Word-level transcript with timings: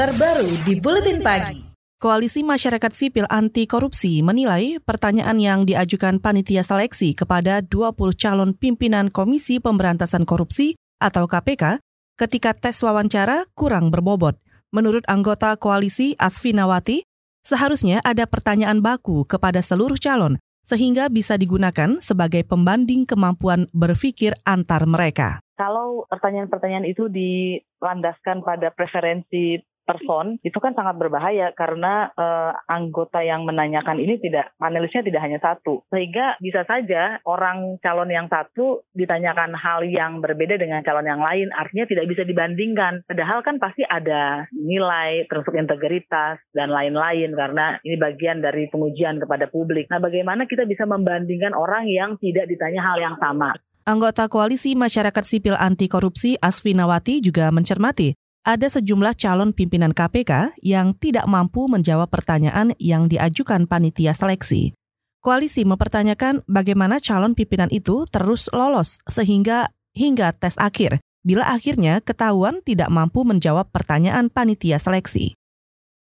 terbaru 0.00 0.48
di 0.64 0.80
Buletin 0.80 1.20
Pagi. 1.20 1.60
Koalisi 2.00 2.40
Masyarakat 2.40 2.88
Sipil 2.96 3.28
Anti 3.28 3.68
Korupsi 3.68 4.24
menilai 4.24 4.80
pertanyaan 4.80 5.36
yang 5.36 5.68
diajukan 5.68 6.24
panitia 6.24 6.64
seleksi 6.64 7.12
kepada 7.12 7.60
20 7.60 8.16
calon 8.16 8.56
pimpinan 8.56 9.12
Komisi 9.12 9.60
Pemberantasan 9.60 10.24
Korupsi 10.24 10.72
atau 11.04 11.28
KPK 11.28 11.84
ketika 12.16 12.56
tes 12.56 12.80
wawancara 12.80 13.44
kurang 13.52 13.92
berbobot. 13.92 14.40
Menurut 14.72 15.04
anggota 15.04 15.52
koalisi 15.60 16.16
Asfinawati, 16.16 17.04
seharusnya 17.44 18.00
ada 18.00 18.24
pertanyaan 18.24 18.80
baku 18.80 19.28
kepada 19.28 19.60
seluruh 19.60 20.00
calon 20.00 20.40
sehingga 20.64 21.12
bisa 21.12 21.36
digunakan 21.36 22.00
sebagai 22.00 22.48
pembanding 22.48 23.04
kemampuan 23.04 23.68
berpikir 23.76 24.32
antar 24.48 24.88
mereka. 24.88 25.44
Kalau 25.60 26.08
pertanyaan-pertanyaan 26.08 26.88
itu 26.88 27.12
dilandaskan 27.12 28.40
pada 28.40 28.72
preferensi 28.72 29.60
person 29.84 30.38
itu 30.46 30.56
kan 30.62 30.72
sangat 30.72 30.96
berbahaya 30.96 31.50
karena 31.56 32.10
uh, 32.14 32.52
anggota 32.70 33.20
yang 33.24 33.42
menanyakan 33.44 33.98
ini 33.98 34.20
tidak 34.22 34.54
panelisnya 34.56 35.02
tidak 35.02 35.22
hanya 35.24 35.38
satu. 35.42 35.82
Sehingga 35.90 36.38
bisa 36.38 36.62
saja 36.64 37.18
orang 37.26 37.80
calon 37.82 38.10
yang 38.12 38.26
satu 38.30 38.86
ditanyakan 38.94 39.56
hal 39.56 39.82
yang 39.86 40.22
berbeda 40.22 40.60
dengan 40.60 40.84
calon 40.86 41.06
yang 41.06 41.22
lain 41.22 41.50
artinya 41.54 41.86
tidak 41.90 42.06
bisa 42.06 42.22
dibandingkan. 42.22 43.02
Padahal 43.04 43.42
kan 43.42 43.58
pasti 43.58 43.82
ada 43.86 44.46
nilai 44.54 45.26
termasuk 45.26 45.56
integritas 45.56 46.38
dan 46.54 46.70
lain-lain 46.70 47.34
karena 47.34 47.76
ini 47.82 47.96
bagian 47.98 48.40
dari 48.44 48.70
pengujian 48.70 49.18
kepada 49.18 49.50
publik. 49.50 49.90
Nah 49.90 49.98
bagaimana 49.98 50.46
kita 50.46 50.64
bisa 50.64 50.86
membandingkan 50.86 51.52
orang 51.56 51.90
yang 51.90 52.16
tidak 52.22 52.46
ditanya 52.46 52.80
hal 52.84 52.98
yang 53.02 53.16
sama? 53.18 53.56
Anggota 53.88 54.28
Koalisi 54.28 54.76
Masyarakat 54.76 55.24
Sipil 55.24 55.56
Anti 55.56 55.88
Korupsi 55.88 56.36
Asfinawati 56.38 57.24
juga 57.24 57.48
mencermati 57.50 58.29
ada 58.40 58.72
sejumlah 58.72 59.16
calon 59.20 59.52
pimpinan 59.52 59.92
KPK 59.92 60.56
yang 60.64 60.96
tidak 60.96 61.28
mampu 61.28 61.68
menjawab 61.68 62.08
pertanyaan 62.08 62.72
yang 62.80 63.06
diajukan 63.06 63.68
panitia 63.68 64.16
seleksi. 64.16 64.72
Koalisi 65.20 65.68
mempertanyakan 65.68 66.48
bagaimana 66.48 66.96
calon 66.96 67.36
pimpinan 67.36 67.68
itu 67.68 68.08
terus 68.08 68.48
lolos 68.56 69.04
sehingga 69.04 69.68
hingga 69.92 70.32
tes 70.32 70.56
akhir 70.56 71.04
bila 71.20 71.44
akhirnya 71.52 72.00
ketahuan 72.00 72.64
tidak 72.64 72.88
mampu 72.88 73.28
menjawab 73.28 73.68
pertanyaan 73.68 74.32
panitia 74.32 74.80
seleksi. 74.80 75.36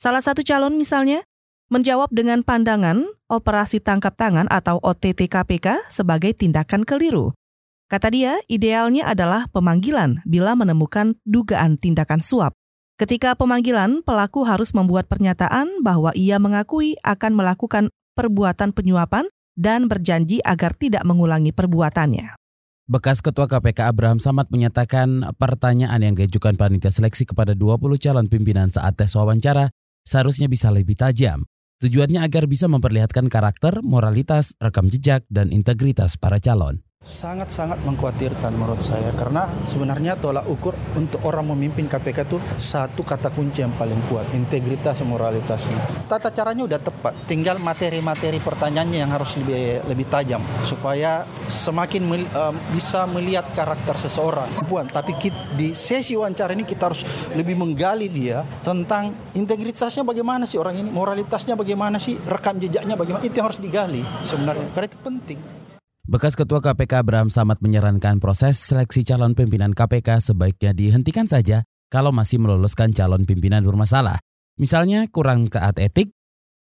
Salah 0.00 0.24
satu 0.24 0.40
calon 0.40 0.80
misalnya 0.80 1.20
menjawab 1.68 2.08
dengan 2.12 2.40
pandangan 2.40 3.04
operasi 3.28 3.84
tangkap 3.84 4.16
tangan 4.16 4.48
atau 4.48 4.80
OTT 4.80 5.28
KPK 5.28 5.92
sebagai 5.92 6.32
tindakan 6.32 6.88
keliru. 6.88 7.36
Kata 7.84 8.08
dia, 8.08 8.40
idealnya 8.48 9.04
adalah 9.04 9.44
pemanggilan 9.52 10.24
bila 10.24 10.56
menemukan 10.56 11.20
dugaan 11.28 11.76
tindakan 11.76 12.24
suap. 12.24 12.56
Ketika 12.94 13.34
pemanggilan, 13.34 14.06
pelaku 14.06 14.46
harus 14.46 14.70
membuat 14.70 15.10
pernyataan 15.10 15.82
bahwa 15.82 16.14
ia 16.14 16.38
mengakui 16.38 16.94
akan 17.02 17.32
melakukan 17.34 17.90
perbuatan 18.14 18.70
penyuapan 18.70 19.26
dan 19.58 19.90
berjanji 19.90 20.38
agar 20.46 20.72
tidak 20.78 21.02
mengulangi 21.02 21.50
perbuatannya. 21.50 22.38
Bekas 22.84 23.24
Ketua 23.24 23.48
KPK 23.48 23.90
Abraham 23.90 24.20
Samad 24.20 24.52
menyatakan 24.52 25.24
pertanyaan 25.40 26.04
yang 26.04 26.14
diajukan 26.14 26.52
panitia 26.54 26.92
seleksi 26.92 27.24
kepada 27.24 27.56
20 27.56 27.80
calon 27.96 28.28
pimpinan 28.28 28.68
saat 28.68 28.92
tes 29.00 29.16
wawancara 29.16 29.72
seharusnya 30.04 30.52
bisa 30.52 30.68
lebih 30.68 30.92
tajam. 30.92 31.48
Tujuannya 31.80 32.20
agar 32.20 32.44
bisa 32.44 32.68
memperlihatkan 32.68 33.32
karakter, 33.32 33.80
moralitas, 33.80 34.52
rekam 34.60 34.92
jejak, 34.92 35.24
dan 35.32 35.48
integritas 35.48 36.20
para 36.20 36.36
calon. 36.38 36.83
Sangat-sangat 37.04 37.84
mengkhawatirkan 37.84 38.56
menurut 38.56 38.80
saya 38.80 39.12
karena 39.12 39.44
sebenarnya 39.68 40.16
tolak 40.16 40.48
ukur 40.48 40.72
untuk 40.96 41.20
orang 41.28 41.52
memimpin 41.52 41.84
KPK 41.84 42.24
itu 42.24 42.40
satu 42.56 43.04
kata 43.04 43.28
kunci 43.28 43.60
yang 43.60 43.76
paling 43.76 44.00
kuat, 44.08 44.24
integritas 44.32 45.04
moralitasnya. 45.04 46.08
Tata 46.08 46.32
caranya 46.32 46.64
udah 46.64 46.80
tepat, 46.80 47.28
tinggal 47.28 47.60
materi-materi 47.60 48.40
pertanyaannya 48.40 49.04
yang 49.04 49.12
harus 49.12 49.36
lebih 49.36 49.84
lebih 49.84 50.08
tajam 50.08 50.40
supaya 50.64 51.28
semakin 51.44 52.02
mel, 52.08 52.24
um, 52.24 52.56
bisa 52.72 53.04
melihat 53.04 53.52
karakter 53.52 54.00
seseorang. 54.00 54.48
Puan, 54.64 54.88
tapi 54.88 55.12
kita, 55.20 55.36
di 55.52 55.76
sesi 55.76 56.16
wawancara 56.16 56.56
ini 56.56 56.64
kita 56.64 56.88
harus 56.88 57.04
lebih 57.36 57.52
menggali 57.52 58.08
dia 58.08 58.48
tentang 58.64 59.12
integritasnya 59.36 60.08
bagaimana 60.08 60.48
sih 60.48 60.56
orang 60.56 60.80
ini, 60.80 60.88
moralitasnya 60.88 61.52
bagaimana 61.52 62.00
sih, 62.00 62.16
rekam 62.24 62.56
jejaknya 62.56 62.96
bagaimana, 62.96 63.20
itu 63.28 63.36
yang 63.36 63.52
harus 63.52 63.60
digali 63.60 64.00
sebenarnya 64.24 64.72
karena 64.72 64.88
itu 64.88 65.00
penting. 65.04 65.63
Bekas 66.04 66.36
Ketua 66.36 66.60
KPK 66.60 67.00
Abraham 67.00 67.32
Samad 67.32 67.64
menyarankan 67.64 68.20
proses 68.20 68.60
seleksi 68.60 69.08
calon 69.08 69.32
pimpinan 69.32 69.72
KPK 69.72 70.20
sebaiknya 70.20 70.76
dihentikan 70.76 71.24
saja 71.24 71.64
kalau 71.88 72.12
masih 72.12 72.36
meloloskan 72.36 72.92
calon 72.92 73.24
pimpinan 73.24 73.64
bermasalah. 73.64 74.20
Misalnya 74.60 75.08
kurang 75.08 75.48
keat 75.48 75.80
etik, 75.80 76.12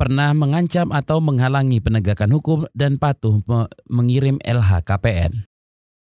pernah 0.00 0.32
mengancam 0.32 0.88
atau 0.96 1.20
menghalangi 1.20 1.76
penegakan 1.76 2.32
hukum 2.32 2.64
dan 2.72 2.96
patuh 2.96 3.44
mengirim 3.92 4.40
LHKPN. 4.40 5.44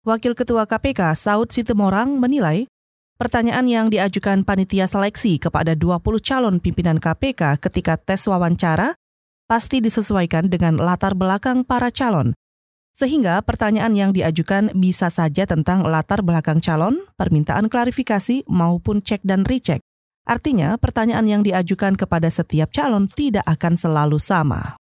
Wakil 0.03 0.35
Ketua 0.35 0.67
KPK 0.67 1.15
Saud 1.15 1.55
Sitemorang 1.55 2.19
menilai 2.19 2.67
pertanyaan 3.15 3.71
yang 3.71 3.95
diajukan 3.95 4.43
panitia 4.43 4.91
seleksi 4.91 5.39
kepada 5.39 5.79
20 5.79 6.03
calon 6.19 6.59
pimpinan 6.59 6.99
KPK 6.99 7.63
ketika 7.63 7.95
tes 7.95 8.27
wawancara 8.27 8.99
pasti 9.47 9.79
disesuaikan 9.79 10.51
dengan 10.51 10.83
latar 10.83 11.15
belakang 11.15 11.63
para 11.63 11.95
calon 11.95 12.35
sehingga 12.95 13.43
pertanyaan 13.43 13.93
yang 13.99 14.11
diajukan 14.15 14.71
bisa 14.79 15.11
saja 15.11 15.45
tentang 15.45 15.83
latar 15.83 16.23
belakang 16.23 16.63
calon, 16.63 17.03
permintaan 17.19 17.67
klarifikasi, 17.67 18.47
maupun 18.47 19.03
cek 19.03 19.27
dan 19.27 19.43
recheck. 19.43 19.83
Artinya, 20.25 20.81
pertanyaan 20.81 21.29
yang 21.29 21.43
diajukan 21.45 22.01
kepada 22.01 22.33
setiap 22.33 22.73
calon 22.73 23.13
tidak 23.13 23.45
akan 23.45 23.77
selalu 23.77 24.17
sama. 24.17 24.81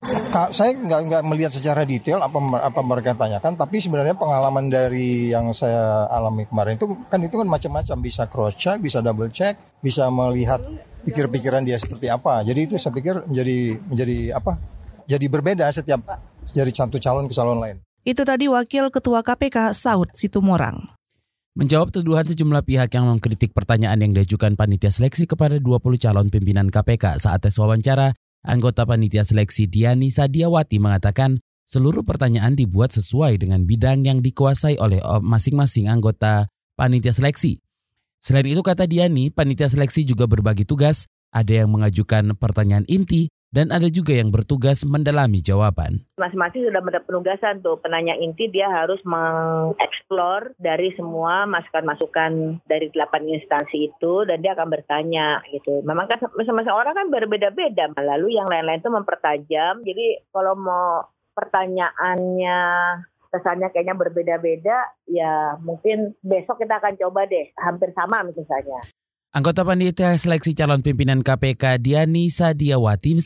Saya 0.56 0.72
nggak 0.80 1.02
nggak 1.12 1.24
melihat 1.28 1.52
secara 1.52 1.84
detail 1.84 2.24
apa 2.24 2.40
apa 2.64 2.80
mereka 2.80 3.20
tanyakan, 3.20 3.60
tapi 3.60 3.84
sebenarnya 3.84 4.16
pengalaman 4.16 4.72
dari 4.72 5.36
yang 5.36 5.52
saya 5.52 6.08
alami 6.08 6.48
kemarin 6.48 6.80
itu 6.80 6.88
kan 7.12 7.20
itu 7.20 7.36
kan 7.36 7.48
macam-macam, 7.52 7.98
bisa 8.00 8.32
cross 8.32 8.56
check, 8.56 8.80
bisa 8.80 9.04
double 9.04 9.28
check, 9.28 9.60
bisa 9.84 10.08
melihat 10.08 10.64
pikir-pikiran 11.04 11.68
dia 11.68 11.76
seperti 11.76 12.08
apa. 12.08 12.40
Jadi 12.48 12.72
itu 12.72 12.74
saya 12.80 12.96
pikir 12.96 13.28
menjadi 13.28 13.58
menjadi 13.92 14.18
apa? 14.40 14.56
Jadi 15.04 15.26
berbeda 15.28 15.68
setiap 15.68 16.00
dari 16.48 16.72
satu 16.72 16.96
calon 16.96 17.28
ke 17.28 17.36
calon 17.36 17.60
lain. 17.60 17.85
Itu 18.06 18.22
tadi 18.22 18.46
Wakil 18.46 18.94
Ketua 18.94 19.26
KPK 19.26 19.74
Saud 19.74 20.14
Situmorang. 20.14 20.94
Menjawab 21.58 21.90
tuduhan 21.90 22.22
sejumlah 22.22 22.62
pihak 22.62 22.94
yang 22.94 23.10
mengkritik 23.10 23.50
pertanyaan 23.50 23.98
yang 23.98 24.14
diajukan 24.14 24.54
panitia 24.54 24.94
seleksi 24.94 25.26
kepada 25.26 25.58
20 25.58 25.82
calon 25.98 26.30
pimpinan 26.30 26.70
KPK 26.70 27.18
saat 27.18 27.42
tes 27.42 27.58
wawancara, 27.58 28.14
anggota 28.46 28.86
panitia 28.86 29.26
seleksi 29.26 29.66
Diani 29.66 30.14
Sadiawati 30.14 30.78
mengatakan 30.78 31.42
seluruh 31.66 32.06
pertanyaan 32.06 32.54
dibuat 32.54 32.94
sesuai 32.94 33.42
dengan 33.42 33.66
bidang 33.66 34.06
yang 34.06 34.22
dikuasai 34.22 34.78
oleh 34.78 35.02
masing-masing 35.26 35.90
anggota 35.90 36.46
panitia 36.78 37.10
seleksi. 37.10 37.58
Selain 38.22 38.46
itu 38.46 38.62
kata 38.62 38.86
Diani, 38.86 39.34
panitia 39.34 39.66
seleksi 39.66 40.06
juga 40.06 40.30
berbagi 40.30 40.62
tugas, 40.62 41.10
ada 41.34 41.66
yang 41.66 41.74
mengajukan 41.74 42.38
pertanyaan 42.38 42.86
inti 42.86 43.34
dan 43.56 43.72
ada 43.72 43.88
juga 43.88 44.12
yang 44.12 44.36
bertugas 44.36 44.84
mendalami 44.84 45.40
jawaban. 45.40 46.04
Masing-masing 46.20 46.68
sudah 46.68 46.84
mendapat 46.84 47.08
penugasan 47.08 47.64
tuh 47.64 47.80
penanya 47.80 48.20
inti 48.20 48.52
dia 48.52 48.68
harus 48.68 49.00
mengeksplor 49.08 50.52
dari 50.60 50.92
semua 51.00 51.48
masukan-masukan 51.48 52.60
dari 52.68 52.92
delapan 52.92 53.32
instansi 53.32 53.96
itu 53.96 54.28
dan 54.28 54.44
dia 54.44 54.60
akan 54.60 54.68
bertanya 54.68 55.40
gitu. 55.56 55.80
Memang 55.88 56.12
kan 56.12 56.20
masing-masing 56.36 56.76
orang 56.76 57.00
kan 57.00 57.08
berbeda-beda, 57.08 57.96
lalu 57.96 58.36
yang 58.36 58.52
lain-lain 58.52 58.84
itu 58.84 58.92
mempertajam. 58.92 59.80
Jadi 59.88 60.20
kalau 60.36 60.60
mau 60.60 61.08
pertanyaannya 61.32 62.60
kesannya 63.32 63.72
kayaknya 63.72 63.96
berbeda-beda, 63.96 64.78
ya 65.08 65.56
mungkin 65.64 66.16
besok 66.20 66.60
kita 66.60 66.84
akan 66.84 67.00
coba 67.00 67.24
deh 67.28 67.56
hampir 67.56 67.96
sama 67.96 68.24
misalnya. 68.28 68.84
Anggota 69.36 69.68
panitia 69.68 70.16
seleksi 70.16 70.56
calon 70.56 70.80
pimpinan 70.80 71.20
KPK 71.20 71.84
Diani 71.84 72.32
Sadiawati 72.32 73.20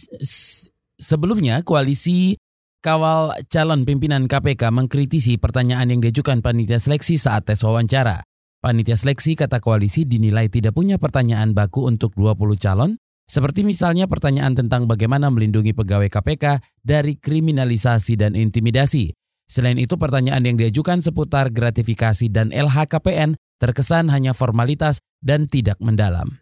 sebelumnya 0.97 1.61
koalisi 1.61 2.33
kawal 2.81 3.37
calon 3.45 3.85
pimpinan 3.85 4.25
KPK 4.25 4.73
mengkritisi 4.73 5.37
pertanyaan 5.37 5.93
yang 5.93 6.01
diajukan 6.01 6.41
panitia 6.41 6.81
seleksi 6.81 7.13
saat 7.13 7.45
tes 7.45 7.61
wawancara. 7.61 8.25
Panitia 8.57 8.97
seleksi 8.97 9.37
kata 9.37 9.61
koalisi 9.61 10.09
dinilai 10.09 10.49
tidak 10.49 10.73
punya 10.73 10.97
pertanyaan 10.97 11.53
baku 11.53 11.85
untuk 11.85 12.17
20 12.17 12.57
calon, 12.57 12.97
seperti 13.29 13.61
misalnya 13.61 14.09
pertanyaan 14.09 14.57
tentang 14.57 14.89
bagaimana 14.89 15.29
melindungi 15.29 15.77
pegawai 15.77 16.09
KPK 16.09 16.57
dari 16.81 17.21
kriminalisasi 17.21 18.17
dan 18.17 18.33
intimidasi. 18.33 19.13
Selain 19.45 19.77
itu 19.77 19.93
pertanyaan 19.93 20.41
yang 20.41 20.57
diajukan 20.57 21.05
seputar 21.05 21.53
gratifikasi 21.53 22.33
dan 22.33 22.49
LHKPN 22.49 23.37
terkesan 23.59 24.09
hanya 24.09 24.31
formalitas 24.33 25.03
dan 25.19 25.45
tidak 25.45 25.77
mendalam. 25.83 26.39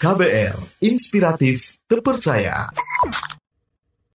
KBR, 0.00 0.56
inspiratif, 0.80 1.76
terpercaya. 1.84 2.72